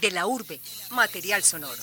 De 0.00 0.10
la 0.10 0.26
urbe, 0.26 0.60
material 0.90 1.42
sonoro. 1.42 1.82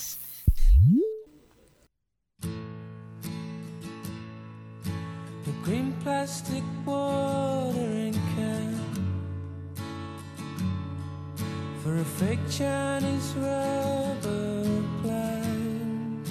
green 5.63 5.91
plastic 6.03 6.63
watering 6.85 8.13
can. 8.35 8.75
For 11.81 11.97
a 11.97 12.05
fake 12.05 12.39
Chinese 12.49 13.33
rubber 13.37 14.63
plant. 15.01 16.27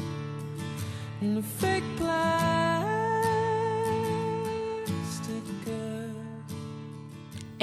And 1.21 1.39
a 1.39 1.43
fake 1.43 1.83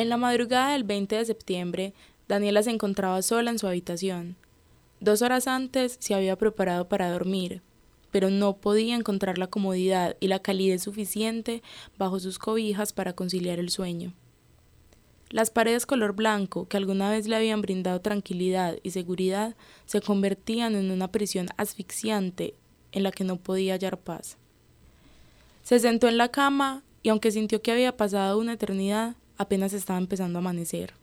En 0.02 0.10
la 0.10 0.18
madrugada 0.18 0.72
del 0.72 0.84
20 0.84 1.16
de 1.16 1.26
septiembre, 1.26 1.94
Daniela 2.32 2.64
se 2.64 2.70
encontraba 2.70 3.22
sola 3.24 3.52
en 3.52 3.60
su 3.60 3.68
habitación. 3.68 4.38
Dos 5.02 5.22
horas 5.22 5.48
antes 5.48 5.98
se 6.00 6.16
había 6.16 6.38
preparado 6.38 6.88
para 6.88 7.12
dormir, 7.12 7.62
pero 8.10 8.30
no 8.30 8.56
podía 8.56 8.96
encontrar 8.96 9.38
la 9.38 9.48
comodidad 9.48 10.16
y 10.22 10.30
la 10.30 10.40
calidez 10.40 10.82
suficiente 10.82 11.62
bajo 11.98 12.22
sus 12.22 12.40
cobijas 12.40 12.94
para 12.94 13.12
conciliar 13.12 13.60
el 13.60 13.70
sueño. 13.70 14.14
Las 15.30 15.50
paredes 15.50 15.86
color 15.86 16.14
blanco, 16.14 16.70
que 16.70 16.78
alguna 16.78 17.10
vez 17.10 17.28
le 17.28 17.36
habían 17.36 17.62
brindado 17.62 18.00
tranquilidad 18.00 18.78
y 18.82 18.92
seguridad, 18.92 19.58
se 19.86 20.00
convertían 20.00 20.76
en 20.76 20.90
una 20.90 21.12
prisión 21.12 21.50
asfixiante 21.58 22.54
en 22.94 23.04
la 23.04 23.12
que 23.12 23.26
no 23.26 23.36
podía 23.36 23.74
hallar 23.74 24.00
paz. 24.00 24.38
Se 25.64 25.80
sentó 25.80 26.08
en 26.08 26.18
la 26.18 26.30
cama 26.30 26.82
y 27.04 27.10
aunque 27.10 27.32
sintió 27.32 27.62
que 27.62 27.74
había 27.74 27.98
pasado 27.98 28.40
una 28.40 28.54
eternidad, 28.54 29.18
apenas 29.38 29.74
estaba 29.74 30.00
empezando 30.00 30.40
a 30.40 30.42
amanecer. 30.42 31.01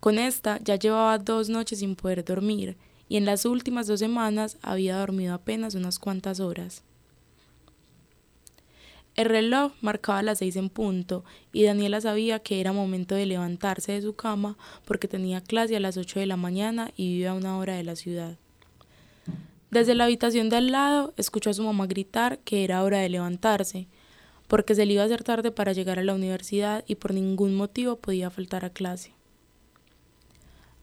Con 0.00 0.18
esta 0.18 0.58
ya 0.62 0.76
llevaba 0.76 1.18
dos 1.18 1.48
noches 1.48 1.80
sin 1.80 1.96
poder 1.96 2.24
dormir 2.24 2.76
y 3.08 3.16
en 3.16 3.24
las 3.24 3.44
últimas 3.44 3.86
dos 3.86 4.00
semanas 4.00 4.58
había 4.62 4.98
dormido 4.98 5.34
apenas 5.34 5.74
unas 5.74 5.98
cuantas 5.98 6.40
horas. 6.40 6.82
El 9.16 9.24
reloj 9.24 9.72
marcaba 9.80 10.22
las 10.22 10.38
seis 10.38 10.54
en 10.54 10.68
punto 10.68 11.24
y 11.52 11.64
Daniela 11.64 12.00
sabía 12.00 12.38
que 12.38 12.60
era 12.60 12.72
momento 12.72 13.16
de 13.16 13.26
levantarse 13.26 13.90
de 13.90 14.02
su 14.02 14.14
cama 14.14 14.56
porque 14.84 15.08
tenía 15.08 15.40
clase 15.40 15.74
a 15.74 15.80
las 15.80 15.96
ocho 15.96 16.20
de 16.20 16.26
la 16.26 16.36
mañana 16.36 16.92
y 16.96 17.08
vivía 17.08 17.32
a 17.32 17.34
una 17.34 17.58
hora 17.58 17.74
de 17.74 17.82
la 17.82 17.96
ciudad. 17.96 18.36
Desde 19.72 19.96
la 19.96 20.04
habitación 20.04 20.48
de 20.48 20.56
al 20.58 20.70
lado 20.70 21.14
escuchó 21.16 21.50
a 21.50 21.54
su 21.54 21.64
mamá 21.64 21.88
gritar 21.88 22.38
que 22.38 22.62
era 22.62 22.84
hora 22.84 22.98
de 22.98 23.08
levantarse 23.08 23.88
porque 24.46 24.76
se 24.76 24.86
le 24.86 24.94
iba 24.94 25.02
a 25.02 25.06
hacer 25.06 25.24
tarde 25.24 25.50
para 25.50 25.72
llegar 25.72 25.98
a 25.98 26.04
la 26.04 26.14
universidad 26.14 26.84
y 26.86 26.94
por 26.94 27.12
ningún 27.12 27.56
motivo 27.56 27.96
podía 27.96 28.30
faltar 28.30 28.64
a 28.64 28.70
clase. 28.70 29.17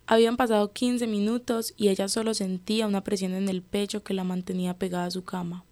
Habían 0.07 0.37
pasado 0.37 0.71
15 0.71 1.07
minutos 1.07 1.73
y 1.77 1.89
ella 1.89 2.07
solo 2.07 2.35
sentía 2.35 2.85
una 2.85 3.03
presión 3.03 3.33
en 3.33 3.49
el 3.49 3.63
pecho 3.63 4.03
que 4.03 4.13
la 4.13 4.23
mantenía 4.23 4.77
pegada 4.77 5.05
a 5.05 5.11
su 5.11 5.23
cama. 5.23 5.65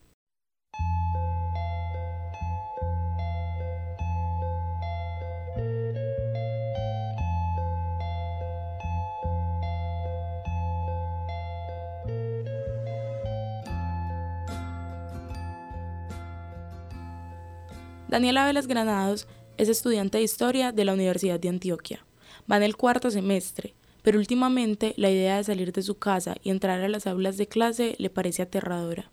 Daniela 18.07 18.45
Vélez 18.45 18.65
Granados 18.65 19.27
es 19.57 19.69
estudiante 19.69 20.17
de 20.17 20.23
Historia 20.23 20.71
de 20.71 20.85
la 20.85 20.93
Universidad 20.93 21.39
de 21.39 21.49
Antioquia. 21.49 22.03
Va 22.51 22.57
en 22.57 22.63
el 22.63 22.75
cuarto 22.75 23.11
semestre, 23.11 23.75
pero 24.03 24.19
últimamente 24.19 24.93
la 24.97 25.09
idea 25.09 25.37
de 25.37 25.43
salir 25.43 25.71
de 25.71 25.81
su 25.81 25.97
casa 25.97 26.35
y 26.43 26.51
entrar 26.51 26.81
a 26.81 26.89
las 26.89 27.07
aulas 27.07 27.37
de 27.37 27.47
clase 27.47 27.95
le 27.97 28.09
parece 28.09 28.43
aterradora. 28.43 29.09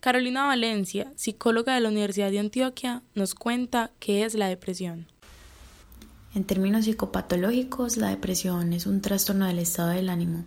Carolina 0.00 0.46
Valencia, 0.46 1.12
psicóloga 1.16 1.74
de 1.74 1.80
la 1.80 1.88
Universidad 1.88 2.30
de 2.30 2.38
Antioquia, 2.38 3.02
nos 3.14 3.34
cuenta 3.34 3.90
qué 3.98 4.24
es 4.24 4.34
la 4.34 4.46
depresión. 4.46 5.08
En 6.34 6.44
términos 6.44 6.84
psicopatológicos, 6.84 7.96
la 7.96 8.10
depresión 8.10 8.72
es 8.72 8.86
un 8.86 9.00
trastorno 9.00 9.46
del 9.46 9.58
estado 9.58 9.88
del 9.88 10.08
ánimo. 10.08 10.44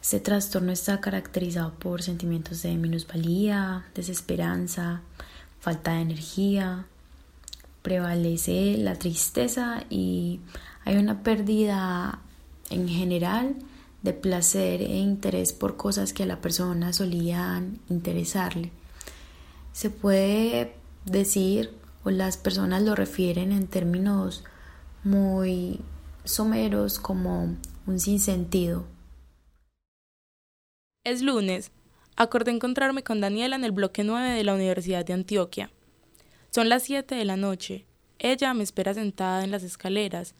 Este 0.00 0.20
trastorno 0.20 0.70
está 0.70 1.00
caracterizado 1.00 1.74
por 1.74 2.02
sentimientos 2.02 2.62
de 2.62 2.76
minusvalía, 2.76 3.86
desesperanza, 3.94 5.00
falta 5.60 5.94
de 5.94 6.02
energía, 6.02 6.86
prevalece 7.82 8.76
la 8.78 8.94
tristeza 8.94 9.84
y 9.90 10.40
hay 10.84 10.96
una 10.96 11.22
pérdida 11.22 12.20
en 12.72 12.88
general 12.88 13.56
de 14.02 14.12
placer 14.12 14.82
e 14.82 14.96
interés 14.96 15.52
por 15.52 15.76
cosas 15.76 16.12
que 16.12 16.24
a 16.24 16.26
la 16.26 16.40
persona 16.40 16.92
solían 16.92 17.78
interesarle. 17.88 18.72
Se 19.72 19.90
puede 19.90 20.74
decir 21.04 21.70
o 22.04 22.10
las 22.10 22.36
personas 22.36 22.82
lo 22.82 22.94
refieren 22.94 23.52
en 23.52 23.66
términos 23.66 24.44
muy 25.04 25.80
someros 26.24 26.98
como 26.98 27.56
un 27.86 28.00
sinsentido. 28.00 28.84
Es 31.04 31.22
lunes. 31.22 31.72
Acordé 32.16 32.52
encontrarme 32.52 33.02
con 33.02 33.20
Daniela 33.20 33.56
en 33.56 33.64
el 33.64 33.72
bloque 33.72 34.04
9 34.04 34.30
de 34.30 34.44
la 34.44 34.54
Universidad 34.54 35.04
de 35.04 35.14
Antioquia. 35.14 35.70
Son 36.50 36.68
las 36.68 36.82
siete 36.84 37.14
de 37.14 37.24
la 37.24 37.36
noche. 37.36 37.86
Ella 38.18 38.54
me 38.54 38.62
espera 38.62 38.94
sentada 38.94 39.42
en 39.42 39.50
las 39.50 39.62
escaleras. 39.62 40.34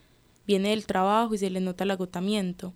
Viene 0.46 0.70
del 0.70 0.86
trabajo 0.86 1.34
y 1.34 1.38
se 1.38 1.50
le 1.50 1.60
nota 1.60 1.84
el 1.84 1.90
agotamiento. 1.90 2.74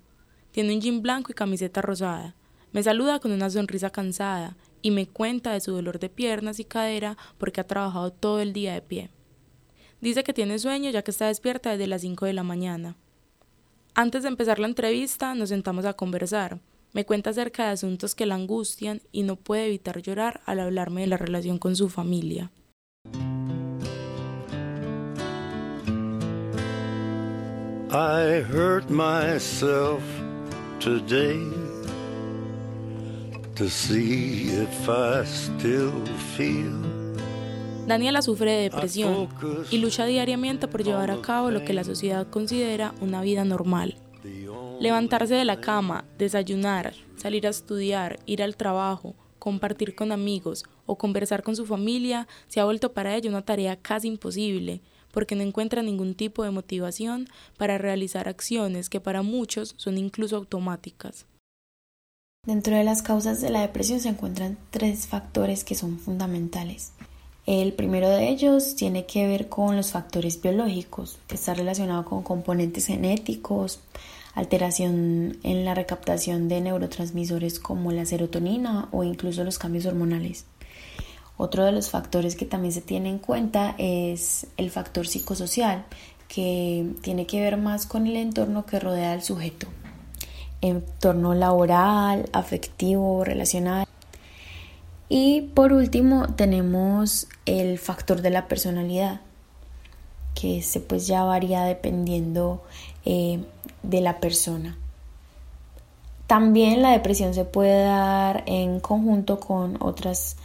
Tiene 0.50 0.74
un 0.74 0.80
jean 0.80 1.02
blanco 1.02 1.32
y 1.32 1.34
camiseta 1.34 1.82
rosada. 1.82 2.34
Me 2.72 2.82
saluda 2.82 3.20
con 3.20 3.32
una 3.32 3.50
sonrisa 3.50 3.90
cansada 3.90 4.56
y 4.82 4.90
me 4.90 5.06
cuenta 5.06 5.52
de 5.52 5.60
su 5.60 5.72
dolor 5.72 5.98
de 5.98 6.08
piernas 6.08 6.60
y 6.60 6.64
cadera 6.64 7.16
porque 7.38 7.60
ha 7.60 7.66
trabajado 7.66 8.12
todo 8.12 8.40
el 8.40 8.52
día 8.52 8.74
de 8.74 8.82
pie. 8.82 9.10
Dice 10.00 10.22
que 10.22 10.32
tiene 10.32 10.58
sueño 10.58 10.90
ya 10.90 11.02
que 11.02 11.10
está 11.10 11.26
despierta 11.26 11.70
desde 11.70 11.86
las 11.86 12.02
5 12.02 12.26
de 12.26 12.32
la 12.32 12.42
mañana. 12.42 12.96
Antes 13.94 14.22
de 14.22 14.28
empezar 14.28 14.58
la 14.58 14.68
entrevista 14.68 15.34
nos 15.34 15.48
sentamos 15.48 15.86
a 15.86 15.94
conversar. 15.94 16.60
Me 16.92 17.04
cuenta 17.04 17.30
acerca 17.30 17.64
de 17.64 17.70
asuntos 17.72 18.14
que 18.14 18.26
la 18.26 18.34
angustian 18.34 19.02
y 19.10 19.22
no 19.22 19.36
puede 19.36 19.66
evitar 19.66 20.00
llorar 20.02 20.42
al 20.44 20.60
hablarme 20.60 21.00
de 21.02 21.06
la 21.06 21.16
relación 21.16 21.58
con 21.58 21.76
su 21.76 21.88
familia. 21.88 22.52
I 27.96 28.42
hurt 28.42 28.90
myself 28.90 30.02
today 30.80 31.40
to 33.54 33.70
see 33.70 34.50
if 34.50 34.86
I 34.86 35.24
still 35.24 36.04
feel. 36.36 36.74
Daniela 37.86 38.20
sufre 38.20 38.50
de 38.50 38.62
depresión 38.64 39.30
y 39.70 39.78
lucha 39.78 40.04
diariamente 40.04 40.68
por 40.68 40.84
llevar 40.84 41.10
a 41.10 41.22
cabo 41.22 41.50
lo 41.50 41.64
que 41.64 41.72
la 41.72 41.84
sociedad 41.84 42.26
considera 42.28 42.92
una 43.00 43.22
vida 43.22 43.46
normal. 43.46 43.96
Levantarse 44.78 45.34
de 45.34 45.46
la 45.46 45.62
cama, 45.62 46.04
desayunar, 46.18 46.92
salir 47.16 47.46
a 47.46 47.50
estudiar, 47.50 48.18
ir 48.26 48.42
al 48.42 48.56
trabajo, 48.56 49.14
compartir 49.38 49.94
con 49.94 50.12
amigos 50.12 50.64
o 50.84 50.98
conversar 50.98 51.42
con 51.42 51.56
su 51.56 51.64
familia 51.64 52.28
se 52.48 52.60
ha 52.60 52.66
vuelto 52.66 52.92
para 52.92 53.16
ella 53.16 53.30
una 53.30 53.40
tarea 53.40 53.76
casi 53.76 54.08
imposible, 54.08 54.82
porque 55.16 55.34
no 55.34 55.42
encuentra 55.42 55.80
ningún 55.80 56.14
tipo 56.14 56.44
de 56.44 56.50
motivación 56.50 57.26
para 57.56 57.78
realizar 57.78 58.28
acciones 58.28 58.90
que 58.90 59.00
para 59.00 59.22
muchos 59.22 59.72
son 59.78 59.96
incluso 59.96 60.36
automáticas. 60.36 61.24
Dentro 62.46 62.76
de 62.76 62.84
las 62.84 63.00
causas 63.00 63.40
de 63.40 63.48
la 63.48 63.62
depresión 63.62 63.98
se 64.00 64.10
encuentran 64.10 64.58
tres 64.68 65.06
factores 65.06 65.64
que 65.64 65.74
son 65.74 65.98
fundamentales. 65.98 66.92
El 67.46 67.72
primero 67.72 68.10
de 68.10 68.28
ellos 68.28 68.76
tiene 68.76 69.06
que 69.06 69.26
ver 69.26 69.48
con 69.48 69.74
los 69.74 69.92
factores 69.92 70.42
biológicos, 70.42 71.16
que 71.28 71.36
está 71.36 71.54
relacionado 71.54 72.04
con 72.04 72.22
componentes 72.22 72.84
genéticos, 72.84 73.80
alteración 74.34 75.38
en 75.44 75.64
la 75.64 75.74
recaptación 75.74 76.46
de 76.48 76.60
neurotransmisores 76.60 77.58
como 77.58 77.90
la 77.90 78.04
serotonina 78.04 78.90
o 78.92 79.02
incluso 79.02 79.44
los 79.44 79.58
cambios 79.58 79.86
hormonales. 79.86 80.44
Otro 81.38 81.64
de 81.64 81.72
los 81.72 81.90
factores 81.90 82.34
que 82.34 82.46
también 82.46 82.72
se 82.72 82.80
tiene 82.80 83.10
en 83.10 83.18
cuenta 83.18 83.74
es 83.78 84.46
el 84.56 84.70
factor 84.70 85.06
psicosocial, 85.06 85.84
que 86.28 86.86
tiene 87.02 87.26
que 87.26 87.40
ver 87.40 87.56
más 87.56 87.86
con 87.86 88.06
el 88.06 88.16
entorno 88.16 88.64
que 88.64 88.80
rodea 88.80 89.12
al 89.12 89.22
sujeto. 89.22 89.66
Entorno 90.62 91.34
laboral, 91.34 92.28
afectivo, 92.32 93.22
relacional. 93.22 93.86
Y 95.08 95.42
por 95.54 95.72
último 95.72 96.26
tenemos 96.34 97.28
el 97.44 97.78
factor 97.78 98.22
de 98.22 98.30
la 98.30 98.48
personalidad, 98.48 99.20
que 100.34 100.62
se 100.62 100.80
pues 100.80 101.06
ya 101.06 101.22
varía 101.22 101.62
dependiendo 101.62 102.62
eh, 103.04 103.44
de 103.82 104.00
la 104.00 104.20
persona. 104.20 104.76
También 106.26 106.82
la 106.82 106.90
depresión 106.90 107.34
se 107.34 107.44
puede 107.44 107.84
dar 107.84 108.42
en 108.46 108.80
conjunto 108.80 109.38
con 109.38 109.76
otras 109.80 110.36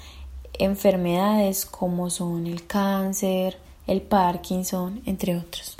enfermedades 0.63 1.65
como 1.65 2.09
son 2.09 2.47
el 2.47 2.65
cáncer, 2.65 3.57
el 3.87 4.01
Parkinson, 4.01 5.01
entre 5.05 5.37
otros. 5.37 5.77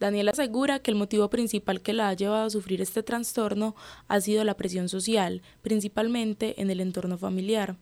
Daniela 0.00 0.32
asegura 0.32 0.80
que 0.80 0.90
el 0.90 0.96
motivo 0.96 1.30
principal 1.30 1.80
que 1.80 1.92
la 1.92 2.08
ha 2.08 2.14
llevado 2.14 2.46
a 2.46 2.50
sufrir 2.50 2.80
este 2.80 3.04
trastorno 3.04 3.76
ha 4.08 4.20
sido 4.20 4.42
la 4.42 4.56
presión 4.56 4.88
social, 4.88 5.42
principalmente 5.62 6.60
en 6.60 6.70
el 6.70 6.80
entorno 6.80 7.18
familiar. 7.18 7.76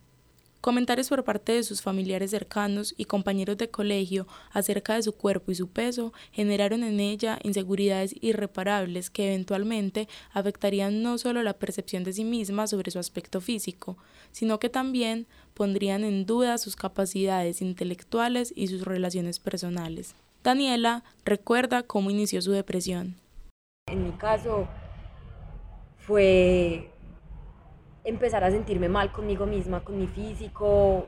Comentarios 0.61 1.09
por 1.09 1.25
parte 1.25 1.53
de 1.53 1.62
sus 1.62 1.81
familiares 1.81 2.33
cercanos 2.33 2.95
y 2.99 3.07
compañeros 3.07 3.57
de 3.57 3.71
colegio 3.71 4.27
acerca 4.53 4.95
de 4.95 5.03
su 5.03 5.12
cuerpo 5.12 5.51
y 5.51 5.55
su 5.55 5.69
peso 5.69 6.12
generaron 6.33 6.83
en 6.83 7.01
ella 7.01 7.39
inseguridades 7.43 8.15
irreparables 8.21 9.09
que 9.09 9.29
eventualmente 9.29 10.07
afectarían 10.35 11.03
no 11.03 11.17
solo 11.17 11.43
la 11.43 11.55
percepción 11.55 12.05
de 12.05 12.12
sí 12.12 12.25
misma 12.25 12.67
sobre 12.67 12.91
su 12.91 12.99
aspecto 12.99 13.41
físico, 13.41 13.97
sino 14.33 14.61
que 14.61 14.69
también 14.69 15.27
pondrían 15.55 16.05
en 16.05 16.27
duda 16.27 16.59
sus 16.59 16.77
capacidades 16.77 17.62
intelectuales 17.62 18.53
y 18.55 18.67
sus 18.67 18.83
relaciones 18.83 19.39
personales. 19.39 20.15
Daniela 20.45 21.05
recuerda 21.25 21.85
cómo 21.85 22.11
inició 22.11 22.43
su 22.43 22.53
depresión. 22.53 23.17
En 23.87 24.05
mi 24.05 24.12
caso 24.12 24.69
fue 25.99 26.91
empezar 28.05 28.44
a 28.44 28.50
sentirme 28.50 28.88
mal 28.88 29.12
conmigo 29.12 29.47
misma, 29.47 29.85
con 29.85 29.99
mi 29.99 30.06
físico, 30.06 31.06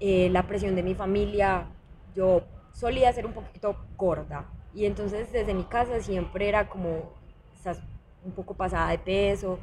eh, 0.00 0.28
la 0.30 0.46
presión 0.46 0.74
de 0.74 0.82
mi 0.82 0.94
familia. 0.94 1.66
Yo 2.14 2.42
solía 2.72 3.12
ser 3.12 3.26
un 3.26 3.32
poquito 3.32 3.76
gorda 3.96 4.46
y 4.74 4.86
entonces 4.86 5.32
desde 5.32 5.54
mi 5.54 5.64
casa 5.64 6.00
siempre 6.00 6.48
era 6.48 6.68
como, 6.68 7.12
estás 7.54 7.80
un 8.24 8.32
poco 8.32 8.54
pasada 8.54 8.90
de 8.90 8.98
peso. 8.98 9.58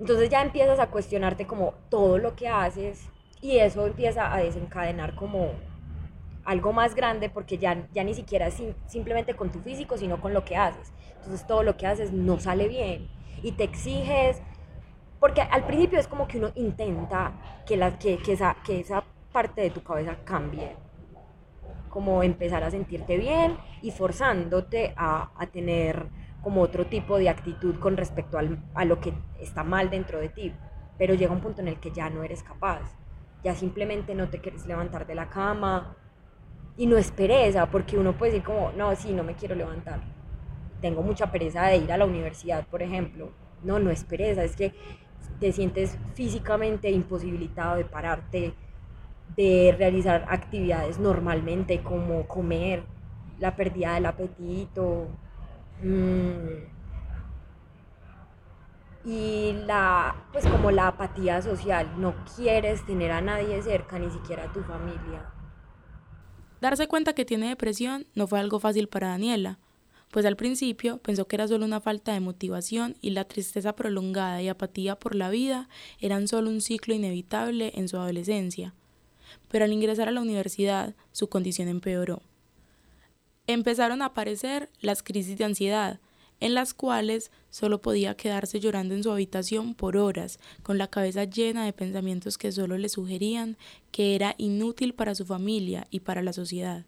Entonces 0.00 0.30
ya 0.30 0.42
empiezas 0.42 0.78
a 0.78 0.88
cuestionarte 0.88 1.46
como 1.46 1.74
todo 1.88 2.18
lo 2.18 2.36
que 2.36 2.48
haces 2.48 3.08
y 3.40 3.58
eso 3.58 3.86
empieza 3.86 4.32
a 4.32 4.38
desencadenar 4.38 5.14
como 5.14 5.52
algo 6.44 6.72
más 6.72 6.94
grande 6.94 7.28
porque 7.28 7.58
ya, 7.58 7.86
ya 7.92 8.04
ni 8.04 8.14
siquiera 8.14 8.46
es 8.46 8.62
simplemente 8.86 9.34
con 9.34 9.50
tu 9.50 9.60
físico, 9.60 9.98
sino 9.98 10.20
con 10.20 10.32
lo 10.32 10.44
que 10.44 10.56
haces. 10.56 10.92
Entonces 11.16 11.46
todo 11.46 11.62
lo 11.62 11.76
que 11.76 11.86
haces 11.86 12.12
no 12.12 12.40
sale 12.40 12.68
bien 12.68 13.08
y 13.42 13.52
te 13.52 13.64
exiges, 13.64 14.40
porque 15.20 15.42
al 15.42 15.64
principio 15.64 15.98
es 15.98 16.06
como 16.06 16.28
que 16.28 16.38
uno 16.38 16.50
intenta 16.54 17.32
que, 17.66 17.76
la, 17.76 17.98
que, 17.98 18.18
que, 18.18 18.32
esa, 18.32 18.56
que 18.64 18.80
esa 18.80 19.04
parte 19.32 19.60
de 19.62 19.70
tu 19.70 19.82
cabeza 19.82 20.16
cambie, 20.24 20.76
como 21.88 22.22
empezar 22.22 22.62
a 22.62 22.70
sentirte 22.70 23.16
bien 23.16 23.56
y 23.82 23.90
forzándote 23.90 24.94
a, 24.96 25.30
a 25.36 25.46
tener 25.46 26.08
como 26.42 26.62
otro 26.62 26.86
tipo 26.86 27.18
de 27.18 27.28
actitud 27.28 27.78
con 27.78 27.96
respecto 27.96 28.38
al, 28.38 28.62
a 28.74 28.84
lo 28.84 29.00
que 29.00 29.12
está 29.40 29.64
mal 29.64 29.90
dentro 29.90 30.20
de 30.20 30.28
ti. 30.28 30.54
Pero 30.96 31.14
llega 31.14 31.32
un 31.32 31.40
punto 31.40 31.60
en 31.60 31.68
el 31.68 31.80
que 31.80 31.90
ya 31.90 32.10
no 32.10 32.22
eres 32.22 32.42
capaz, 32.42 32.96
ya 33.42 33.54
simplemente 33.54 34.14
no 34.14 34.28
te 34.28 34.40
quieres 34.40 34.66
levantar 34.66 35.06
de 35.06 35.14
la 35.14 35.28
cama, 35.28 35.96
y 36.78 36.86
no 36.86 36.96
es 36.96 37.10
pereza, 37.10 37.66
porque 37.66 37.98
uno 37.98 38.16
puede 38.16 38.32
decir 38.32 38.46
como, 38.46 38.70
no, 38.72 38.94
sí, 38.94 39.12
no 39.12 39.24
me 39.24 39.34
quiero 39.34 39.56
levantar. 39.56 40.00
Tengo 40.80 41.02
mucha 41.02 41.32
pereza 41.32 41.66
de 41.66 41.78
ir 41.78 41.92
a 41.92 41.96
la 41.96 42.04
universidad, 42.04 42.66
por 42.68 42.82
ejemplo. 42.82 43.32
No, 43.64 43.80
no 43.80 43.90
es 43.90 44.04
pereza, 44.04 44.44
es 44.44 44.54
que 44.54 44.72
te 45.40 45.52
sientes 45.52 45.96
físicamente 46.14 46.90
imposibilitado 46.90 47.76
de 47.76 47.84
pararte, 47.84 48.54
de 49.36 49.74
realizar 49.76 50.26
actividades 50.28 50.98
normalmente 50.98 51.80
como 51.82 52.26
comer, 52.26 52.82
la 53.38 53.54
pérdida 53.54 53.94
del 53.94 54.06
apetito. 54.06 55.08
Mm, 55.82 56.78
y 59.04 59.52
la, 59.66 60.16
pues 60.32 60.46
como 60.46 60.70
la 60.70 60.88
apatía 60.88 61.40
social, 61.40 61.88
no 61.98 62.14
quieres 62.36 62.84
tener 62.84 63.10
a 63.12 63.20
nadie 63.20 63.62
cerca, 63.62 63.98
ni 63.98 64.10
siquiera 64.10 64.44
a 64.44 64.52
tu 64.52 64.62
familia. 64.62 65.30
Darse 66.60 66.88
cuenta 66.88 67.14
que 67.14 67.24
tiene 67.24 67.48
depresión 67.48 68.06
no 68.14 68.26
fue 68.26 68.40
algo 68.40 68.58
fácil 68.58 68.88
para 68.88 69.08
Daniela, 69.08 69.58
pues 70.10 70.24
al 70.24 70.36
principio 70.36 70.98
pensó 70.98 71.26
que 71.26 71.36
era 71.36 71.48
solo 71.48 71.64
una 71.64 71.80
falta 71.80 72.12
de 72.12 72.20
motivación 72.20 72.96
y 73.00 73.10
la 73.10 73.24
tristeza 73.24 73.74
prolongada 73.74 74.42
y 74.42 74.48
apatía 74.48 74.98
por 74.98 75.14
la 75.14 75.30
vida 75.30 75.68
eran 76.00 76.28
solo 76.28 76.50
un 76.50 76.60
ciclo 76.60 76.94
inevitable 76.94 77.72
en 77.74 77.88
su 77.88 77.96
adolescencia. 77.96 78.74
Pero 79.48 79.64
al 79.64 79.72
ingresar 79.72 80.08
a 80.08 80.12
la 80.12 80.22
universidad, 80.22 80.94
su 81.12 81.28
condición 81.28 81.68
empeoró. 81.68 82.22
Empezaron 83.46 84.02
a 84.02 84.06
aparecer 84.06 84.70
las 84.80 85.02
crisis 85.02 85.36
de 85.38 85.44
ansiedad, 85.44 86.00
en 86.40 86.54
las 86.54 86.72
cuales 86.72 87.30
solo 87.50 87.80
podía 87.80 88.14
quedarse 88.14 88.60
llorando 88.60 88.94
en 88.94 89.02
su 89.02 89.10
habitación 89.10 89.74
por 89.74 89.96
horas, 89.96 90.38
con 90.62 90.78
la 90.78 90.86
cabeza 90.88 91.24
llena 91.24 91.64
de 91.64 91.72
pensamientos 91.72 92.38
que 92.38 92.52
solo 92.52 92.78
le 92.78 92.88
sugerían 92.88 93.56
que 93.90 94.14
era 94.14 94.34
inútil 94.38 94.94
para 94.94 95.14
su 95.14 95.26
familia 95.26 95.86
y 95.90 96.00
para 96.00 96.22
la 96.22 96.32
sociedad. 96.32 96.84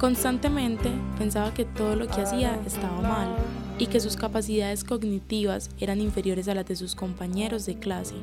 Constantemente 0.00 0.90
pensaba 1.18 1.52
que 1.52 1.66
todo 1.66 1.94
lo 1.94 2.06
que 2.06 2.22
hacía 2.22 2.58
estaba 2.66 3.02
mal 3.02 3.36
y 3.78 3.86
que 3.86 4.00
sus 4.00 4.16
capacidades 4.16 4.82
cognitivas 4.82 5.70
eran 5.78 6.00
inferiores 6.00 6.48
a 6.48 6.54
las 6.54 6.66
de 6.66 6.74
sus 6.74 6.94
compañeros 6.94 7.66
de 7.66 7.78
clase. 7.78 8.14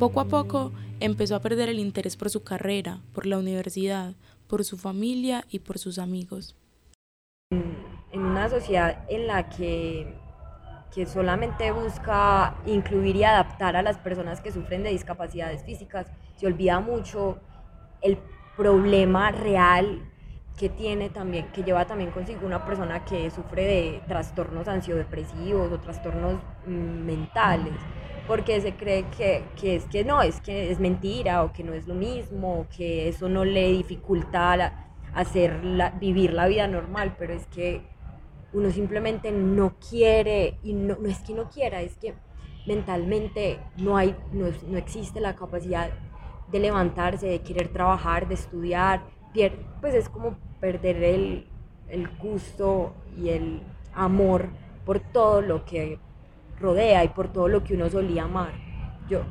Poco 0.00 0.20
a 0.20 0.24
poco 0.24 0.72
empezó 0.98 1.36
a 1.36 1.40
perder 1.40 1.68
el 1.68 1.78
interés 1.78 2.16
por 2.16 2.30
su 2.30 2.42
carrera, 2.42 3.00
por 3.12 3.26
la 3.26 3.38
universidad, 3.38 4.14
por 4.48 4.64
su 4.64 4.76
familia 4.76 5.44
y 5.50 5.60
por 5.60 5.78
sus 5.78 5.98
amigos. 5.98 6.56
En 7.50 8.20
una 8.20 8.48
sociedad 8.50 9.04
en 9.08 9.28
la 9.28 9.48
que, 9.48 10.14
que 10.94 11.06
solamente 11.06 11.70
busca 11.70 12.54
incluir 12.66 13.16
y 13.16 13.24
adaptar 13.24 13.76
a 13.76 13.82
las 13.82 13.98
personas 13.98 14.40
que 14.40 14.50
sufren 14.50 14.82
de 14.82 14.90
discapacidades 14.90 15.62
físicas, 15.62 16.06
se 16.36 16.46
olvida 16.46 16.80
mucho 16.80 17.38
el 18.00 18.18
problema 18.56 19.30
real 19.30 20.02
que 20.58 20.68
tiene 20.68 21.08
también, 21.08 21.46
que 21.52 21.62
lleva 21.62 21.86
también 21.86 22.10
consigo 22.10 22.44
una 22.44 22.64
persona 22.64 23.04
que 23.04 23.30
sufre 23.30 23.64
de 23.64 24.02
trastornos 24.08 24.66
ansiodepresivos 24.66 25.70
o 25.70 25.78
trastornos 25.78 26.40
mm, 26.66 26.70
mentales, 26.70 27.74
porque 28.26 28.60
se 28.60 28.74
cree 28.74 29.04
que, 29.16 29.44
que, 29.58 29.76
es 29.76 29.84
que 29.84 30.04
no, 30.04 30.20
es 30.20 30.40
que 30.40 30.70
es 30.70 30.80
mentira 30.80 31.44
o 31.44 31.52
que 31.52 31.62
no 31.62 31.72
es 31.72 31.86
lo 31.86 31.94
mismo, 31.94 32.66
que 32.76 33.08
eso 33.08 33.28
no 33.28 33.44
le 33.44 33.70
dificulta 33.70 34.88
hacer 35.14 35.60
vivir 36.00 36.32
la 36.32 36.48
vida 36.48 36.66
normal, 36.66 37.14
pero 37.18 37.32
es 37.32 37.46
que 37.46 37.82
uno 38.52 38.70
simplemente 38.70 39.30
no 39.32 39.74
quiere, 39.78 40.58
y 40.62 40.72
no, 40.72 40.96
no 41.00 41.08
es 41.08 41.20
que 41.20 41.34
no 41.34 41.48
quiera, 41.50 41.82
es 41.82 41.96
que 41.96 42.14
mentalmente 42.66 43.58
no, 43.76 43.96
hay, 43.96 44.16
no, 44.32 44.46
no 44.68 44.78
existe 44.78 45.20
la 45.20 45.34
capacidad 45.36 45.90
de 46.50 46.58
levantarse, 46.60 47.26
de 47.26 47.40
querer 47.40 47.68
trabajar, 47.68 48.28
de 48.28 48.34
estudiar, 48.34 49.02
pues 49.80 49.94
es 49.94 50.08
como 50.08 50.36
perder 50.60 51.02
el, 51.02 51.46
gusto 52.18 52.92
y 53.16 53.30
el 53.30 53.62
amor 53.94 54.48
por 54.84 55.00
todo 55.00 55.40
lo 55.40 55.64
que 55.64 55.98
rodea 56.60 57.04
y 57.04 57.08
por 57.08 57.32
todo 57.32 57.48
lo 57.48 57.62
que 57.62 57.74
uno 57.74 57.88
solía 57.88 58.24
amar. 58.24 58.52
Yo, 59.08 59.22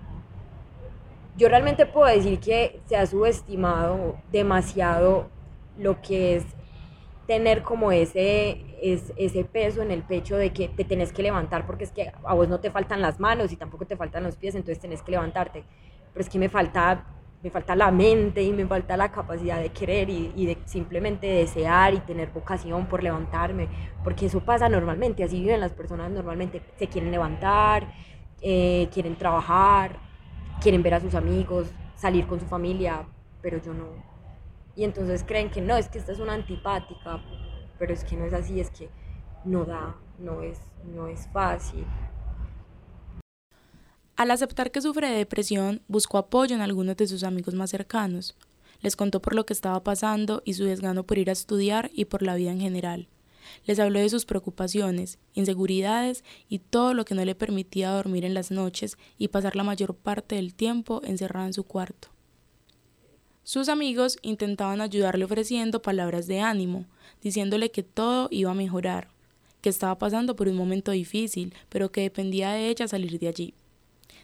yo 1.36 1.50
realmente 1.50 1.86
puedo 1.86 2.07
decir 2.07 2.39
que 2.39 2.79
se 2.86 2.95
ha 2.95 3.05
subestimado 3.05 4.15
demasiado 4.31 5.27
lo 5.77 6.01
que 6.01 6.38
es 6.38 6.45
tener 7.27 7.62
como 7.62 7.91
ese, 7.91 8.63
ese 8.81 9.43
peso 9.43 9.81
en 9.81 9.91
el 9.91 10.01
pecho 10.03 10.38
de 10.38 10.51
que 10.51 10.69
te 10.69 10.86
tenés 10.86 11.12
que 11.12 11.22
levantar 11.22 11.67
porque 11.67 11.84
es 11.84 11.91
que 11.91 12.12
a 12.24 12.34
vos 12.34 12.48
no 12.48 12.60
te 12.60 12.72
faltan 12.72 13.01
las 13.01 13.19
manos 13.19 13.51
y 13.51 13.57
tampoco 13.57 13.86
te 13.86 13.98
faltan 13.98 14.24
los 14.24 14.38
pies, 14.38 14.55
entonces 14.55 14.79
tenés 14.79 15.01
que 15.01 15.12
levantarte. 15.12 15.63
Pero 16.13 16.24
es 16.24 16.29
que 16.29 16.39
me 16.39 16.50
falta 16.50 17.05
me 17.43 17.51
falta 17.51 17.75
la 17.75 17.91
mente 17.91 18.41
y 18.41 18.51
me 18.51 18.65
falta 18.65 18.98
la 18.98 19.12
capacidad 19.12 19.62
de 19.62 19.69
querer 19.69 20.10
y, 20.10 20.46
de 20.46 20.57
simplemente 20.65 21.27
desear 21.27 21.93
y 21.93 22.00
tener 22.00 22.29
vocación 22.31 22.88
por 22.88 23.03
levantarme, 23.03 23.67
porque 24.03 24.25
eso 24.25 24.39
pasa 24.39 24.69
normalmente, 24.69 25.24
así 25.24 25.39
viven 25.39 25.60
las 25.60 25.72
personas 25.72 26.12
normalmente, 26.12 26.62
se 26.77 26.88
quieren 26.88 27.12
levantar, 27.12 27.93
eh, 28.41 28.89
quieren 28.91 29.15
trabajar, 29.15 29.98
quieren 30.62 30.81
ver 30.81 30.96
a 30.96 31.00
sus 31.00 31.13
amigos, 31.13 31.67
salir 31.96 32.25
con 32.25 32.39
su 32.39 32.48
familia, 32.48 33.05
pero 33.41 33.62
yo 33.62 33.74
no. 33.74 34.16
Y 34.77 34.84
entonces 34.84 35.24
creen 35.27 35.50
que 35.50 35.60
no, 35.60 35.75
es 35.75 35.89
que 35.89 35.98
esta 35.98 36.12
es 36.12 36.19
una 36.19 36.36
antipática, 36.36 37.19
pero 37.79 37.91
es 37.91 38.03
que 38.03 38.15
no 38.15 38.25
es 38.25 38.34
así, 38.34 38.60
es 38.60 38.69
que 38.69 38.89
no 39.43 39.65
da, 39.65 39.98
no 40.19 40.43
es, 40.43 40.60
no 40.86 41.07
es 41.07 41.27
fácil. 41.34 41.84
Al 44.15 44.29
aceptar 44.29 44.69
que 44.69 44.81
sufre 44.81 45.10
de 45.10 45.17
depresión, 45.17 45.81
buscó 45.88 46.19
apoyo 46.19 46.55
en 46.55 46.62
algunos 46.62 46.96
de 46.96 47.07
sus 47.07 47.24
amigos 47.24 47.55
más 47.55 47.72
cercanos. 47.72 48.38
Les 48.81 48.96
contó 48.96 49.19
por 49.19 49.34
lo 49.34 49.48
que 49.48 49.53
estaba 49.53 49.84
pasando 49.84 50.43
y 50.46 50.53
su 50.53 50.65
desgano 50.65 51.03
por 51.03 51.17
ir 51.17 51.31
a 51.31 51.34
estudiar 51.34 51.89
y 51.91 52.05
por 52.05 52.22
la 52.22 52.36
vida 52.36 52.51
en 52.51 52.60
general. 52.60 53.07
Les 53.65 53.79
habló 53.79 54.00
de 54.00 54.10
sus 54.10 54.25
preocupaciones, 54.25 55.17
inseguridades 55.34 56.24
y 56.50 56.60
todo 56.60 56.93
lo 56.93 57.03
que 57.03 57.15
no 57.15 57.25
le 57.25 57.34
permitía 57.34 57.89
dormir 57.89 58.25
en 58.25 58.36
las 58.36 58.51
noches 58.51 58.96
y 59.17 59.29
pasar 59.29 59.55
la 59.55 59.63
mayor 59.63 59.96
parte 59.96 60.36
del 60.36 60.53
tiempo 60.53 61.01
encerrada 61.03 61.48
en 61.48 61.53
su 61.53 61.63
cuarto. 61.63 62.10
Sus 63.48 63.70
amigos 63.70 64.18
intentaban 64.24 64.82
ayudarle 64.82 65.24
ofreciendo 65.24 65.82
palabras 65.82 66.27
de 66.27 66.42
ánimo, 66.42 66.84
diciéndole 67.22 67.72
que 67.72 67.82
todo 67.82 68.27
iba 68.30 68.51
a 68.51 68.54
mejorar, 68.54 69.08
que 69.62 69.70
estaba 69.70 69.98
pasando 69.98 70.36
por 70.36 70.50
un 70.50 70.58
momento 70.58 70.92
difícil, 70.92 71.54
pero 71.70 71.89
que 71.89 72.01
dependía 72.01 72.51
de 72.51 72.68
ella 72.68 72.89
salir 72.89 73.18
de 73.18 73.30
allí. 73.30 73.54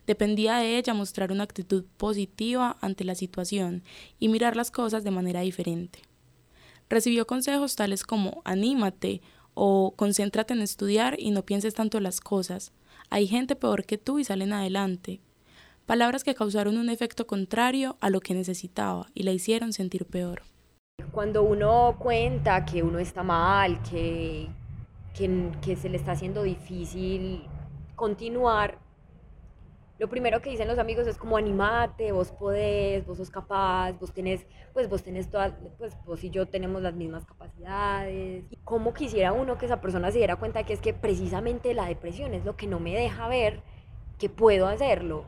Dependía 0.05 0.57
de 0.57 0.77
ella 0.77 0.93
mostrar 0.93 1.31
una 1.31 1.45
actitud 1.45 1.85
positiva 1.95 2.75
ante 2.81 3.05
la 3.05 3.15
situación 3.15 3.81
y 4.19 4.27
mirar 4.27 4.57
las 4.57 4.71
cosas 4.71 5.05
de 5.05 5.11
manera 5.11 5.39
diferente. 5.39 5.99
Recibió 6.89 7.25
consejos 7.25 7.77
tales 7.77 8.03
como 8.03 8.41
anímate 8.43 9.21
o 9.53 9.93
concéntrate 9.95 10.53
en 10.53 10.61
estudiar 10.61 11.15
y 11.17 11.31
no 11.31 11.45
pienses 11.45 11.75
tanto 11.75 11.97
en 11.97 12.03
las 12.03 12.19
cosas. 12.19 12.73
Hay 13.09 13.27
gente 13.27 13.55
peor 13.55 13.85
que 13.85 13.97
tú 13.97 14.19
y 14.19 14.25
salen 14.25 14.51
adelante. 14.51 15.21
Palabras 15.85 16.23
que 16.23 16.33
causaron 16.33 16.77
un 16.77 16.89
efecto 16.89 17.27
contrario 17.27 17.97
a 17.99 18.09
lo 18.09 18.21
que 18.21 18.33
necesitaba 18.33 19.07
y 19.13 19.23
la 19.23 19.31
hicieron 19.31 19.73
sentir 19.73 20.05
peor. 20.05 20.43
Cuando 21.11 21.43
uno 21.43 21.97
cuenta 21.99 22.63
que 22.63 22.81
uno 22.81 22.99
está 22.99 23.21
mal, 23.21 23.83
que, 23.83 24.47
que, 25.13 25.75
se 25.75 25.89
le 25.89 25.97
está 25.97 26.13
haciendo 26.13 26.43
difícil 26.43 27.43
continuar, 27.97 28.79
lo 29.99 30.07
primero 30.07 30.41
que 30.41 30.51
dicen 30.51 30.69
los 30.69 30.79
amigos 30.79 31.05
es 31.05 31.17
como 31.17 31.35
animate, 31.35 32.13
vos 32.13 32.31
podés, 32.31 33.05
vos 33.05 33.17
sos 33.17 33.29
capaz, 33.29 33.91
vos 33.99 34.13
tenés, 34.13 34.47
pues 34.71 34.87
vos 34.87 35.03
tenés 35.03 35.29
todas, 35.29 35.53
pues 35.77 35.97
vos 36.05 36.23
y 36.23 36.29
yo 36.29 36.45
tenemos 36.45 36.81
las 36.81 36.93
mismas 36.93 37.25
capacidades. 37.25 38.45
Y 38.49 38.55
cómo 38.63 38.93
quisiera 38.93 39.33
uno 39.33 39.57
que 39.57 39.65
esa 39.65 39.81
persona 39.81 40.11
se 40.11 40.19
diera 40.19 40.37
cuenta 40.37 40.63
que 40.63 40.71
es 40.71 40.79
que 40.79 40.93
precisamente 40.93 41.73
la 41.73 41.87
depresión 41.87 42.33
es 42.33 42.45
lo 42.45 42.55
que 42.55 42.67
no 42.67 42.79
me 42.79 42.93
deja 42.93 43.27
ver 43.27 43.61
que 44.17 44.29
puedo 44.29 44.67
hacerlo. 44.67 45.25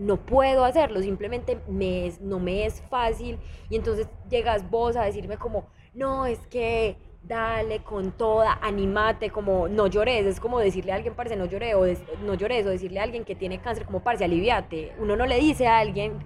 No 0.00 0.16
puedo 0.16 0.64
hacerlo, 0.64 1.02
simplemente 1.02 1.60
me 1.68 2.10
no 2.20 2.40
me 2.40 2.64
es 2.64 2.80
fácil. 2.88 3.38
Y 3.68 3.76
entonces 3.76 4.08
llegas 4.30 4.68
vos 4.70 4.96
a 4.96 5.04
decirme 5.04 5.36
como, 5.36 5.66
no, 5.92 6.24
es 6.24 6.38
que 6.46 6.96
dale 7.22 7.82
con 7.82 8.12
toda, 8.12 8.58
animate, 8.62 9.28
como 9.28 9.68
no 9.68 9.88
llores, 9.88 10.24
es 10.24 10.40
como 10.40 10.58
decirle 10.58 10.92
a 10.92 10.94
alguien, 10.94 11.14
parce, 11.14 11.36
no 11.36 11.44
llores, 11.44 11.74
o 11.74 12.24
no 12.24 12.32
llores, 12.32 12.64
o 12.66 12.70
decirle 12.70 12.98
a 13.00 13.02
alguien 13.02 13.26
que 13.26 13.34
tiene 13.34 13.60
cáncer, 13.60 13.84
como 13.84 14.02
parce, 14.02 14.24
aliviate. 14.24 14.92
Uno 14.98 15.16
no 15.16 15.26
le 15.26 15.38
dice 15.38 15.66
a 15.66 15.78
alguien 15.78 16.18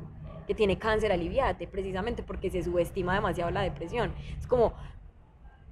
que 0.47 0.55
tiene 0.55 0.79
cáncer, 0.79 1.11
aliviate, 1.11 1.67
precisamente 1.67 2.23
porque 2.23 2.51
se 2.51 2.63
subestima 2.63 3.15
demasiado 3.15 3.51
la 3.51 3.63
depresión. 3.63 4.15
Es 4.39 4.47
como, 4.47 4.75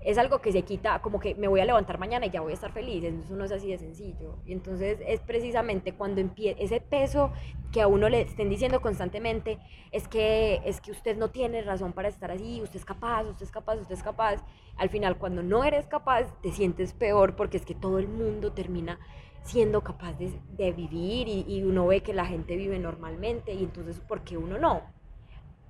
es 0.04 0.18
algo 0.18 0.40
que 0.40 0.52
se 0.52 0.62
quita, 0.62 1.00
como 1.00 1.20
que 1.20 1.34
me 1.34 1.48
voy 1.48 1.60
a 1.60 1.64
levantar 1.64 1.98
mañana 1.98 2.26
y 2.26 2.30
ya 2.30 2.40
voy 2.40 2.52
a 2.52 2.54
estar 2.54 2.72
feliz, 2.72 3.04
eso 3.04 3.36
no 3.36 3.44
es 3.44 3.52
así 3.52 3.68
de 3.70 3.78
sencillo. 3.78 4.36
Y 4.44 4.52
entonces 4.52 4.98
es 5.06 5.20
precisamente 5.20 5.94
cuando 5.94 6.20
empieza 6.20 6.60
ese 6.60 6.80
peso 6.80 7.32
que 7.70 7.82
a 7.82 7.86
uno 7.86 8.08
le 8.08 8.22
estén 8.22 8.48
diciendo 8.48 8.80
constantemente, 8.80 9.58
es 9.92 10.08
que, 10.08 10.60
es 10.64 10.80
que 10.80 10.90
usted 10.90 11.16
no 11.16 11.30
tiene 11.30 11.62
razón 11.62 11.92
para 11.92 12.08
estar 12.08 12.30
así, 12.30 12.60
usted 12.62 12.80
es 12.80 12.84
capaz, 12.84 13.24
usted 13.24 13.44
es 13.44 13.52
capaz, 13.52 13.76
usted 13.76 13.94
es 13.94 14.02
capaz. 14.02 14.42
Al 14.76 14.88
final, 14.88 15.18
cuando 15.18 15.42
no 15.42 15.64
eres 15.64 15.86
capaz, 15.86 16.24
te 16.42 16.50
sientes 16.50 16.92
peor 16.92 17.36
porque 17.36 17.56
es 17.56 17.64
que 17.64 17.74
todo 17.74 17.98
el 17.98 18.08
mundo 18.08 18.52
termina 18.52 18.98
siendo 19.42 19.82
capaz 19.82 20.14
de, 20.18 20.32
de 20.56 20.72
vivir 20.72 21.28
y, 21.28 21.44
y 21.46 21.62
uno 21.62 21.86
ve 21.86 22.00
que 22.00 22.12
la 22.12 22.26
gente 22.26 22.56
vive 22.56 22.78
normalmente 22.78 23.52
y 23.52 23.64
entonces, 23.64 24.00
¿por 24.00 24.22
qué 24.22 24.36
uno 24.36 24.58
no? 24.58 24.82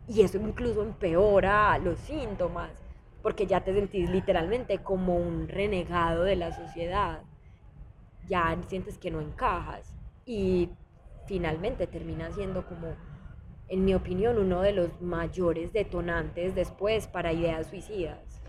Y 0.08 0.22
eso 0.22 0.38
incluso 0.38 0.82
empeora 0.82 1.78
los 1.78 1.98
síntomas 2.00 2.70
porque 3.22 3.46
ya 3.46 3.62
te 3.62 3.72
sentís 3.72 4.10
literalmente 4.10 4.78
como 4.78 5.16
un 5.16 5.48
renegado 5.48 6.24
de 6.24 6.36
la 6.36 6.54
sociedad, 6.54 7.22
ya 8.28 8.58
sientes 8.68 8.98
que 8.98 9.10
no 9.10 9.20
encajas 9.20 9.94
y 10.26 10.68
finalmente 11.26 11.86
termina 11.86 12.30
siendo 12.32 12.66
como, 12.66 12.94
en 13.68 13.84
mi 13.84 13.94
opinión, 13.94 14.38
uno 14.38 14.60
de 14.60 14.72
los 14.72 15.00
mayores 15.00 15.72
detonantes 15.72 16.54
después 16.54 17.06
para 17.06 17.32
ideas 17.32 17.68
suicidas. 17.68 18.42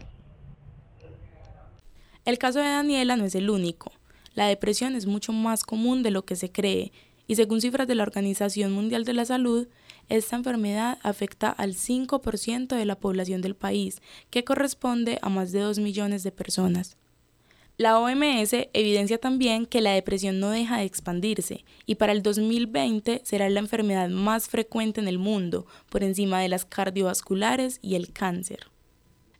El 2.26 2.38
caso 2.38 2.60
de 2.60 2.70
Daniela 2.70 3.16
no 3.16 3.26
es 3.26 3.36
el 3.36 3.50
único. 3.50 3.92
La 4.34 4.48
depresión 4.48 4.96
es 4.96 5.06
mucho 5.06 5.34
más 5.34 5.64
común 5.64 6.04
de 6.04 6.12
lo 6.12 6.26
que 6.26 6.36
se 6.36 6.52
cree 6.52 6.92
y 7.28 7.36
según 7.36 7.62
cifras 7.62 7.88
de 7.88 7.96
la 7.96 8.04
Organización 8.04 8.72
Mundial 8.72 9.06
de 9.06 9.14
la 9.14 9.26
Salud, 9.26 9.68
esta 10.10 10.36
enfermedad 10.36 11.00
afecta 11.04 11.50
al 11.50 11.76
5% 11.76 12.76
de 12.76 12.86
la 12.86 13.00
población 13.00 13.42
del 13.42 13.56
país, 13.56 14.02
que 14.30 14.44
corresponde 14.44 15.20
a 15.22 15.30
más 15.30 15.52
de 15.52 15.62
2 15.62 15.80
millones 15.80 16.24
de 16.24 16.32
personas. 16.32 16.98
La 17.78 17.98
OMS 17.98 18.54
evidencia 18.74 19.18
también 19.18 19.66
que 19.66 19.82
la 19.82 19.94
depresión 19.94 20.40
no 20.40 20.52
deja 20.52 20.78
de 20.78 20.84
expandirse 20.84 21.66
y 21.88 21.96
para 21.96 22.12
el 22.12 22.22
2020 22.22 23.22
será 23.24 23.50
la 23.50 23.60
enfermedad 23.60 24.10
más 24.10 24.48
frecuente 24.48 25.02
en 25.02 25.08
el 25.08 25.18
mundo, 25.18 25.66
por 25.90 26.04
encima 26.04 26.40
de 26.40 26.50
las 26.50 26.66
cardiovasculares 26.66 27.80
y 27.82 27.96
el 27.96 28.14
cáncer. 28.14 28.68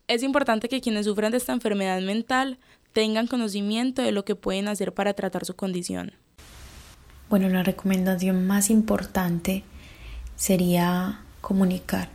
Es 0.08 0.24
importante 0.24 0.68
que 0.68 0.82
quienes 0.82 1.06
sufran 1.06 1.32
de 1.32 1.38
esta 1.38 1.54
enfermedad 1.54 2.02
mental 2.02 2.58
tengan 2.92 3.28
conocimiento 3.28 4.02
de 4.02 4.12
lo 4.12 4.26
que 4.26 4.36
pueden 4.36 4.68
hacer 4.68 4.94
para 4.94 5.14
tratar 5.14 5.46
su 5.46 5.56
condición. 5.56 6.14
Bueno, 7.34 7.50
la 7.50 7.64
recomendación 7.64 8.46
más 8.46 8.70
importante 8.70 9.64
sería 10.36 11.22
comunicar, 11.42 12.10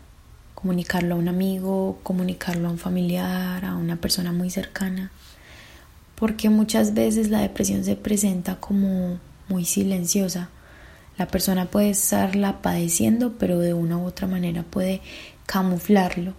comunicarlo 0.55 1.17
a 1.17 1.19
un 1.19 1.27
amigo, 1.27 1.99
comunicarlo 2.05 2.69
a 2.69 2.71
un 2.71 2.79
familiar, 2.79 3.65
a 3.65 3.75
una 3.75 3.97
persona 3.97 4.31
muy 4.31 4.49
cercana, 4.49 5.11
porque 6.15 6.51
muchas 6.51 6.95
veces 6.95 7.31
la 7.31 7.41
depresión 7.41 7.83
se 7.83 7.97
presenta 7.97 8.61
como 8.61 9.19
muy 9.49 9.65
silenciosa. 9.65 10.51
La 11.17 11.27
persona 11.27 11.65
puede 11.65 11.91
estarla 11.91 12.63
padeciendo, 12.63 13.33
pero 13.41 13.59
de 13.59 13.75
una 13.75 13.99
u 13.99 14.07
otra 14.07 14.29
manera 14.29 14.63
puede 14.63 15.01
camuflarlo 15.47 16.35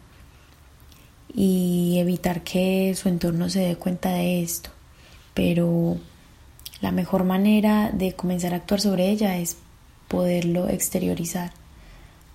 y 1.34 1.98
evitar 2.00 2.46
que 2.46 2.96
su 2.96 3.10
entorno 3.10 3.50
se 3.50 3.60
dé 3.60 3.76
cuenta 3.76 4.12
de 4.12 4.42
esto. 4.42 4.70
Pero 5.34 5.98
la 6.82 6.92
mejor 6.92 7.24
manera 7.24 7.92
de 7.92 8.14
comenzar 8.14 8.54
a 8.54 8.58
actuar 8.58 8.82
sobre 8.82 9.10
ella 9.10 9.38
es 9.38 9.58
poderlo 10.08 10.70
exteriorizar 10.70 11.52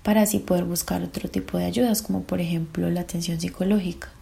para 0.02 0.22
así 0.22 0.38
poder 0.38 0.64
buscar 0.64 1.02
otro 1.02 1.30
tipo 1.30 1.56
de 1.56 1.64
ayudas, 1.64 2.02
como 2.02 2.24
por 2.24 2.40
ejemplo 2.40 2.90
la 2.90 3.00
atención 3.00 3.40
psicológica. 3.40 4.12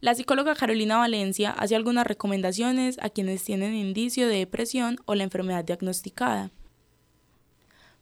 La 0.00 0.14
psicóloga 0.14 0.54
Carolina 0.54 0.98
Valencia 0.98 1.50
hace 1.50 1.76
algunas 1.76 2.06
recomendaciones 2.06 2.98
a 3.00 3.08
quienes 3.08 3.44
tienen 3.44 3.74
indicio 3.74 4.28
de 4.28 4.38
depresión 4.38 4.98
o 5.06 5.14
la 5.14 5.24
enfermedad 5.24 5.64
diagnosticada. 5.64 6.50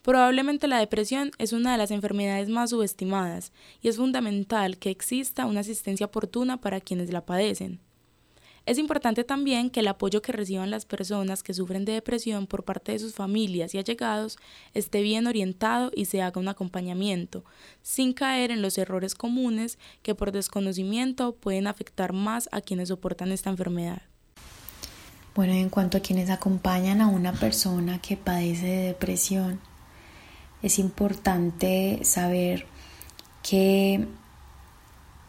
Probablemente 0.00 0.66
la 0.66 0.80
depresión 0.80 1.30
es 1.38 1.52
una 1.52 1.72
de 1.72 1.78
las 1.78 1.92
enfermedades 1.92 2.48
más 2.48 2.70
subestimadas 2.70 3.52
y 3.82 3.88
es 3.88 3.98
fundamental 3.98 4.78
que 4.78 4.90
exista 4.90 5.46
una 5.46 5.60
asistencia 5.60 6.06
oportuna 6.06 6.60
para 6.60 6.80
quienes 6.80 7.12
la 7.12 7.24
padecen. 7.24 7.78
Es 8.64 8.78
importante 8.78 9.24
también 9.24 9.70
que 9.70 9.80
el 9.80 9.88
apoyo 9.88 10.22
que 10.22 10.30
reciban 10.30 10.70
las 10.70 10.84
personas 10.84 11.42
que 11.42 11.52
sufren 11.52 11.84
de 11.84 11.92
depresión 11.92 12.46
por 12.46 12.64
parte 12.64 12.92
de 12.92 13.00
sus 13.00 13.14
familias 13.14 13.74
y 13.74 13.78
allegados 13.78 14.38
esté 14.72 15.02
bien 15.02 15.26
orientado 15.26 15.90
y 15.94 16.04
se 16.04 16.22
haga 16.22 16.40
un 16.40 16.46
acompañamiento, 16.46 17.44
sin 17.82 18.12
caer 18.12 18.52
en 18.52 18.62
los 18.62 18.78
errores 18.78 19.16
comunes 19.16 19.78
que 20.02 20.14
por 20.14 20.30
desconocimiento 20.30 21.34
pueden 21.34 21.66
afectar 21.66 22.12
más 22.12 22.48
a 22.52 22.60
quienes 22.60 22.88
soportan 22.88 23.32
esta 23.32 23.50
enfermedad. 23.50 24.02
Bueno, 25.34 25.54
en 25.54 25.68
cuanto 25.68 25.98
a 25.98 26.00
quienes 26.00 26.30
acompañan 26.30 27.00
a 27.00 27.08
una 27.08 27.32
persona 27.32 28.00
que 28.00 28.16
padece 28.16 28.66
de 28.66 28.86
depresión, 28.88 29.58
es 30.62 30.78
importante 30.78 32.00
saber 32.04 32.66
que 33.42 34.06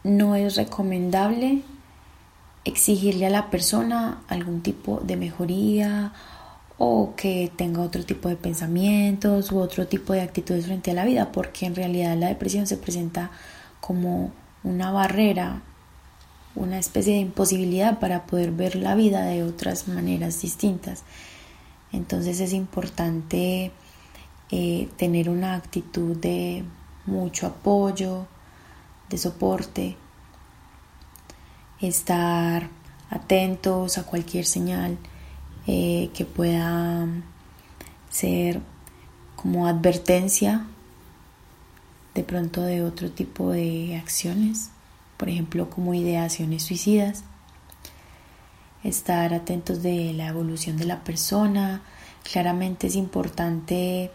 no 0.04 0.36
es 0.36 0.54
recomendable 0.54 1.62
exigirle 2.64 3.26
a 3.26 3.30
la 3.30 3.50
persona 3.50 4.22
algún 4.28 4.62
tipo 4.62 5.00
de 5.00 5.16
mejoría 5.16 6.12
o 6.78 7.14
que 7.16 7.52
tenga 7.54 7.82
otro 7.82 8.04
tipo 8.04 8.28
de 8.28 8.36
pensamientos 8.36 9.52
u 9.52 9.58
otro 9.58 9.86
tipo 9.86 10.12
de 10.12 10.22
actitudes 10.22 10.66
frente 10.66 10.90
a 10.90 10.94
la 10.94 11.04
vida, 11.04 11.30
porque 11.30 11.66
en 11.66 11.74
realidad 11.74 12.16
la 12.16 12.28
depresión 12.28 12.66
se 12.66 12.76
presenta 12.76 13.30
como 13.80 14.32
una 14.64 14.90
barrera, 14.90 15.62
una 16.54 16.78
especie 16.78 17.14
de 17.14 17.20
imposibilidad 17.20 17.98
para 17.98 18.26
poder 18.26 18.50
ver 18.52 18.76
la 18.76 18.94
vida 18.94 19.24
de 19.24 19.44
otras 19.44 19.88
maneras 19.88 20.40
distintas. 20.40 21.04
Entonces 21.92 22.40
es 22.40 22.52
importante 22.52 23.70
eh, 24.50 24.88
tener 24.96 25.30
una 25.30 25.54
actitud 25.54 26.16
de 26.16 26.64
mucho 27.06 27.46
apoyo, 27.46 28.26
de 29.10 29.18
soporte, 29.18 29.96
estar 31.80 32.68
atentos 33.10 33.98
a 33.98 34.04
cualquier 34.04 34.44
señal 34.46 34.98
eh, 35.66 36.10
que 36.14 36.24
pueda 36.24 37.06
ser 38.10 38.60
como 39.36 39.66
advertencia 39.66 40.66
de 42.14 42.22
pronto 42.22 42.62
de 42.62 42.82
otro 42.82 43.10
tipo 43.10 43.50
de 43.50 43.96
acciones, 43.96 44.70
por 45.16 45.28
ejemplo 45.28 45.68
como 45.68 45.94
ideaciones 45.94 46.62
suicidas, 46.62 47.24
estar 48.84 49.34
atentos 49.34 49.82
de 49.82 50.12
la 50.12 50.28
evolución 50.28 50.76
de 50.76 50.84
la 50.84 51.02
persona, 51.02 51.82
claramente 52.22 52.86
es 52.86 52.94
importante 52.96 54.10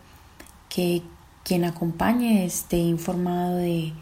que 0.70 1.04
quien 1.44 1.66
acompañe 1.66 2.46
esté 2.46 2.78
informado 2.78 3.58
de 3.58 3.94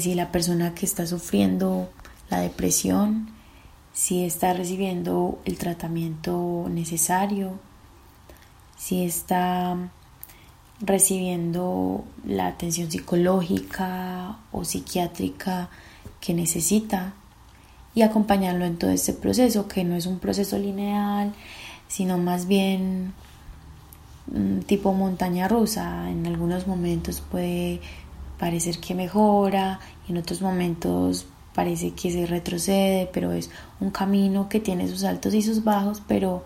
si 0.00 0.14
la 0.14 0.30
persona 0.30 0.74
que 0.74 0.86
está 0.86 1.06
sufriendo 1.06 1.90
la 2.30 2.40
depresión 2.40 3.38
si 3.98 4.24
está 4.24 4.52
recibiendo 4.52 5.40
el 5.44 5.58
tratamiento 5.58 6.66
necesario, 6.70 7.58
si 8.76 9.04
está 9.04 9.76
recibiendo 10.80 12.04
la 12.24 12.46
atención 12.46 12.92
psicológica 12.92 14.38
o 14.52 14.64
psiquiátrica 14.64 15.68
que 16.20 16.32
necesita 16.32 17.14
y 17.92 18.02
acompañarlo 18.02 18.64
en 18.66 18.78
todo 18.78 18.92
este 18.92 19.14
proceso, 19.14 19.66
que 19.66 19.82
no 19.82 19.96
es 19.96 20.06
un 20.06 20.20
proceso 20.20 20.56
lineal, 20.58 21.32
sino 21.88 22.18
más 22.18 22.46
bien 22.46 23.12
mm, 24.32 24.60
tipo 24.60 24.92
montaña 24.92 25.48
rusa. 25.48 26.08
En 26.08 26.24
algunos 26.24 26.68
momentos 26.68 27.20
puede 27.20 27.80
parecer 28.38 28.78
que 28.78 28.94
mejora, 28.94 29.80
y 30.06 30.12
en 30.12 30.18
otros 30.18 30.40
momentos 30.40 31.26
parece 31.58 31.90
que 31.90 32.12
se 32.12 32.24
retrocede, 32.24 33.10
pero 33.12 33.32
es 33.32 33.50
un 33.80 33.90
camino 33.90 34.48
que 34.48 34.60
tiene 34.60 34.86
sus 34.86 35.02
altos 35.02 35.34
y 35.34 35.42
sus 35.42 35.64
bajos, 35.64 36.00
pero 36.06 36.44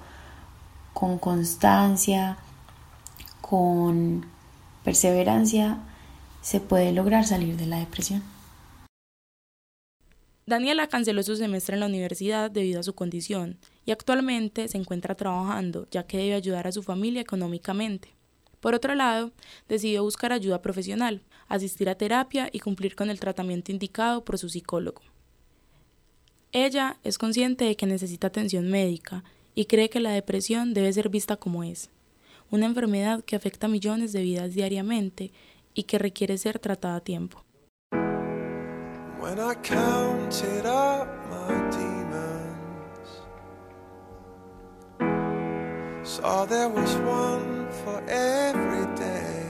con 0.95 1.19
constancia, 1.19 2.39
con 3.43 4.25
perseverancia, 4.83 5.81
se 6.41 6.61
puede 6.61 6.93
lograr 6.93 7.27
salir 7.27 7.59
de 7.59 7.67
la 7.67 7.79
depresión. 7.81 8.23
Daniela 10.47 10.87
canceló 10.87 11.23
su 11.23 11.37
semestre 11.37 11.75
en 11.75 11.81
la 11.81 11.87
universidad 11.89 12.51
debido 12.51 12.81
a 12.81 12.83
su 12.83 12.95
condición 12.95 13.59
y 13.85 13.91
actualmente 13.91 14.67
se 14.69 14.79
encuentra 14.79 15.15
trabajando 15.15 15.89
ya 15.91 16.07
que 16.07 16.17
debe 16.17 16.37
ayudar 16.37 16.67
a 16.67 16.73
su 16.73 16.83
familia 16.83 17.21
económicamente. 17.21 18.15
Por 18.63 18.77
otro 18.77 18.95
lado, 18.95 19.33
decidió 19.69 20.05
buscar 20.05 20.33
ayuda 20.33 20.63
profesional, 20.63 21.25
asistir 21.49 21.89
a 21.89 21.97
terapia 21.97 22.49
y 22.53 22.61
cumplir 22.61 22.95
con 22.95 23.11
el 23.11 23.19
tratamiento 23.19 23.73
indicado 23.73 24.25
por 24.25 24.39
su 24.39 24.49
psicólogo. 24.49 25.03
Ella 26.53 26.97
es 27.03 27.19
consciente 27.19 27.65
de 27.65 27.77
que 27.77 27.87
necesita 27.87 28.29
atención 28.29 28.71
médica 28.71 29.25
y 29.57 29.65
cree 29.65 29.91
que 29.91 29.99
la 29.99 30.13
depresión 30.13 30.75
debe 30.75 30.93
ser 30.93 31.09
vista 31.09 31.37
como 31.37 31.65
es, 31.65 31.91
una 32.53 32.67
enfermedad 32.67 33.25
que 33.25 33.35
afecta 33.35 33.67
millones 33.67 34.13
de 34.13 34.23
vidas 34.23 34.55
diariamente 34.55 35.33
y 35.75 35.83
que 35.83 35.99
requiere 35.99 36.39
ser 36.39 36.61
tratada 36.61 36.97
a 36.97 37.01
tiempo. 37.01 37.45
Saw 46.05 46.45
there 46.47 46.69
was 46.69 46.97
one 47.07 47.69
for 47.85 48.03
every 48.09 48.87
day. 48.97 49.47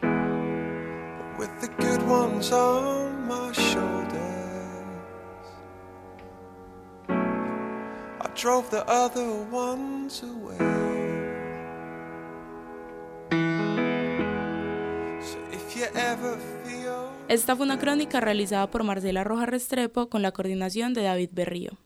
But 0.00 1.38
with 1.38 1.50
the 1.62 1.68
good 1.78 2.02
ones 2.06 2.52
on 2.52 3.26
my 3.26 3.52
shoulders, 3.52 4.20
I 7.08 8.28
drove 8.34 8.68
the 8.70 8.84
other 8.86 9.32
ones 9.50 10.22
away. 10.22 10.58
So 15.22 15.38
if 15.52 15.74
you 15.74 15.86
ever 15.94 16.36
Esta 17.28 17.56
fue 17.56 17.66
una 17.66 17.78
crónica 17.78 18.20
realizada 18.20 18.70
por 18.70 18.84
Marcela 18.84 19.24
Roja 19.24 19.46
Restrepo 19.46 20.08
con 20.08 20.22
la 20.22 20.30
coordinación 20.30 20.94
de 20.94 21.02
David 21.02 21.30
Berrío. 21.32 21.85